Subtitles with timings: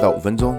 [0.00, 0.56] 到五分钟，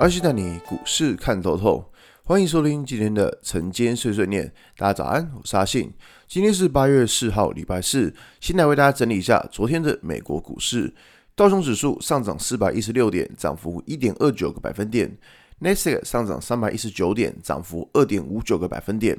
[0.00, 1.84] 阿信带你股市看透透。
[2.24, 4.52] 欢迎收听今天的晨间碎碎念。
[4.76, 5.92] 大家早安，我是阿信。
[6.26, 8.12] 今天是八月四号，礼拜四。
[8.40, 10.92] 先来为大家整理一下昨天的美国股市。
[11.36, 15.16] 道琼指数上涨四百一十六点，涨幅一点二九个百分点。
[15.60, 19.16] 纳斯达克上涨三百一十九点，涨幅二点五九个百分点。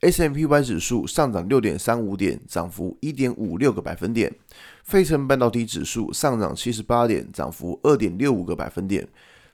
[0.00, 4.32] S&P 500指数上涨六点三五点，涨幅一点五六个百分点。
[4.84, 9.08] 费城半导体指数上涨七十八点，涨幅二点六五个百分点。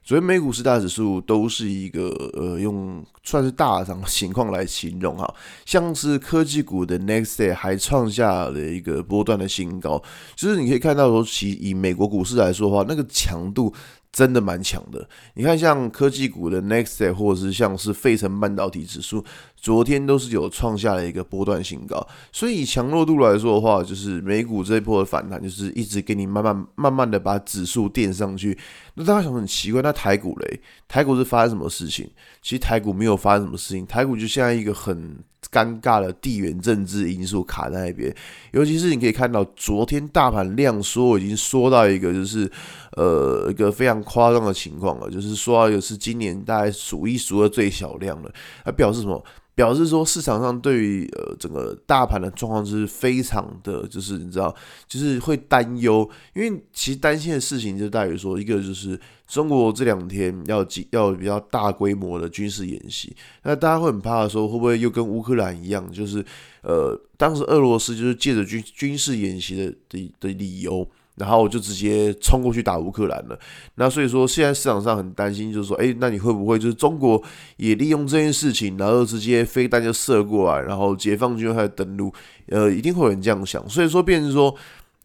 [0.04, 5.32] 昨天美股四大指数都是一个呃，用算是大涨情况来形容哈，
[5.64, 10.02] 像是科技股的 Next Day 还创下了一个波段的新高，
[10.34, 13.72] 就是你可以看到说，其以美国股市来说的话，那个强度。
[14.12, 19.24] 真的蛮强的，你看像科技股的 Nextday 或者是像是费城半导体指数，
[19.56, 22.06] 昨天都是有创下了一个波段新高。
[22.30, 28.58] 所以强弱度来说的话，就是美股这一波的反弹，就是一直给你慢慢慢慢的把指数垫上去。
[28.96, 30.60] 那大家想很奇怪，那台股嘞？
[30.86, 32.06] 台股是发生什么事情？
[32.42, 35.24] 其实台股没有发生什么事情，台股就像一个很。
[35.50, 38.14] 尴尬的地缘政治因素卡在那边，
[38.52, 42.50] 尤其是你可以看到昨天大盘量缩已经缩到一个就是
[42.92, 48.32] 呃一个非常夸张的情况了，就是说到一个是今年大概数一数二最小量了，
[48.64, 49.22] 它表示什么？
[49.54, 54.52] 表示说市场上对于呃整个大盘的状况是非常的，就是你知道，
[54.88, 66.24] 就是会担忧，因为其实担心的事情就在于说，一个就是中国这两天要要比较大规模的军事演习，那大家会很怕说会不会又跟乌克兰一样，就是
[66.62, 70.88] 呃当时俄罗斯就是借着军军事演习的的的理由。
[71.16, 73.38] 然后我就直接冲过去打乌克兰了。
[73.74, 77.22] 那所以说，现在市场上很担心，就是说，哎，那你会不会就是中国
[77.58, 82.10] 也利用这件事情，然后直接飞弹就射过来，然后解放军开始登陆？
[82.48, 83.68] 呃，一定会有人这样想。
[83.68, 84.54] 所以说，变成说，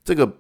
[0.04, 0.32] 这个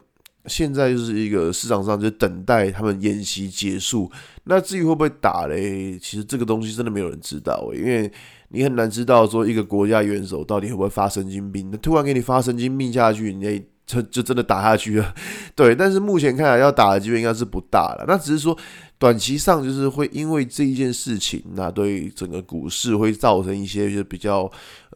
[0.45, 4.10] 现在就是一个市场上就等待他们演习结束。
[4.45, 6.00] 那至于会不会打嘞？
[6.00, 8.10] 其实这个东西真的没有人知道，因为
[8.50, 11.70] 你很难知道说一个国家元首到底会不会发神经病。
[11.70, 13.64] 那突然给你发神经病下去，你。
[13.87, 15.15] 就就真的打下去了，
[15.55, 18.03] 对，但是目前看来要打的机会应该是不大了。
[18.05, 18.55] 那只是说
[18.99, 24.42] 短期上就是会因为这一件事情，那对整个股市会造成一些就比较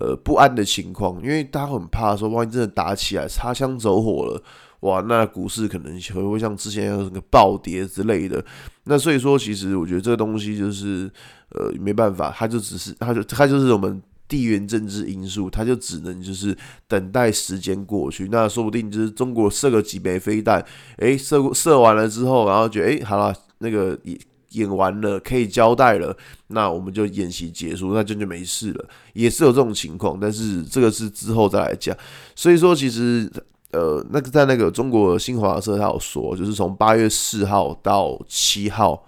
[0.01, 4.44] 呃不安的情况，因为大家很怕说，万一真的打起来擦枪走火了，
[4.81, 8.44] 哇，那股市可能会会像之前有那个暴跌之类的。
[8.84, 11.09] 那所以说，其实我觉得这个东西就是
[11.51, 14.03] 呃没办法，它就只是它就它就是我们。
[14.31, 18.30] 地缘政治因素，它就只能就是等待时间过去。
[18.31, 20.66] 那说不定就是中国射个几枚飞弹，
[21.00, 24.18] 诶，射射完了之后，然后觉得诶，好了，那个演
[24.52, 26.16] 演完了，可以交代了，
[26.47, 28.86] 那我们就演习结束，那就就没事了。
[29.12, 31.94] 也是有这种情况，但是这个是之后再来讲。
[32.34, 33.30] 所以说，其实
[33.72, 39.06] 呃，那个在那个中国新华社，他有说，就是从八月四号到七号。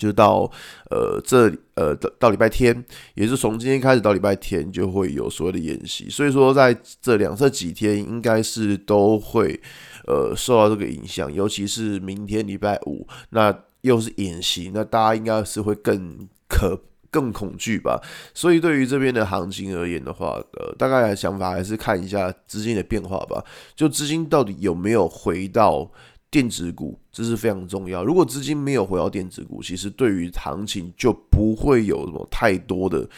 [0.00, 0.50] 就到
[0.90, 2.82] 呃这呃到到礼拜天，
[3.14, 9.60] 也是从今天开始到礼拜天就会有所谓的演习，所以说在这两这几天应该是都会
[10.06, 18.00] 呃受到这个影响，尤其是明天礼拜五，那又是演习，那大家应该是会更可更恐惧吧。
[18.32, 23.44] 所以对于这边的行情而言的话，呃，大概的想法还是看一下资金的变化吧，
[23.76, 25.90] 就资金到底有没有回到。
[26.30, 28.04] 电子股这是非常重要。
[28.04, 33.08] 如果资金没有回到电子股，其实对于行情就不会有什么太多的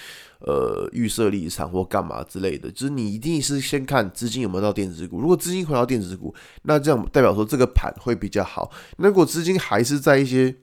[0.41, 2.71] 呃预设立场或干嘛之类的。
[2.71, 5.21] 就是你一定是先看资金有没有到电子股。
[5.21, 8.71] 如果资金回到电子股，那这样代表说这个盘会比较好。
[8.97, 10.57] 那如果资金还是在一些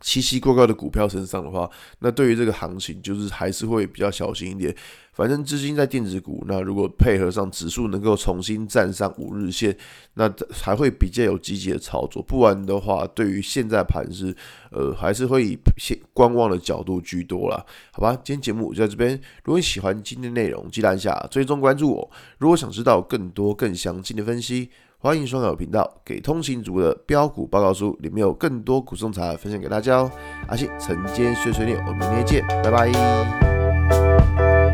[0.00, 1.68] 奇奇怪怪的股票身上的话，
[2.00, 4.74] 那对于这个行情就是还是会比较小心一点。
[5.12, 9.74] 反正资金在电子股，那如果配合上指数能够重新站上五日线，
[10.12, 12.22] 那还会比较有积极的操作。
[12.22, 14.36] 不然的话，对于现在盘是
[14.70, 17.64] 呃还是会以先观望的角度居多啦。
[17.92, 19.18] 好吧，今天节目就在这边。
[19.42, 22.10] 如果你喜欢今天内容，记得按下追踪关注我。
[22.36, 30.10] 如果想知道更多更详尽的分析，欢迎收看我频道，给通行族的标股报告书里面有更多股种茶分享给大家哦。
[30.48, 34.65] 阿信晨间碎碎念，我们明天见，拜拜。